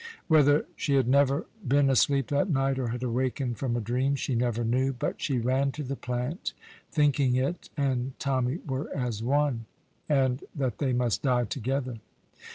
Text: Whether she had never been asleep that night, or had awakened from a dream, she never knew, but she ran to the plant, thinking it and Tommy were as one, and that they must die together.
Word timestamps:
Whether 0.27 0.65
she 0.75 0.95
had 0.95 1.07
never 1.07 1.45
been 1.67 1.87
asleep 1.87 2.29
that 2.29 2.49
night, 2.49 2.79
or 2.79 2.87
had 2.87 3.03
awakened 3.03 3.59
from 3.59 3.75
a 3.75 3.79
dream, 3.81 4.15
she 4.15 4.33
never 4.33 4.63
knew, 4.63 4.93
but 4.93 5.21
she 5.21 5.37
ran 5.37 5.71
to 5.73 5.83
the 5.83 5.95
plant, 5.95 6.53
thinking 6.91 7.35
it 7.35 7.69
and 7.77 8.17
Tommy 8.17 8.61
were 8.65 8.89
as 8.97 9.21
one, 9.21 9.65
and 10.09 10.43
that 10.55 10.79
they 10.79 10.91
must 10.91 11.21
die 11.21 11.45
together. 11.45 11.97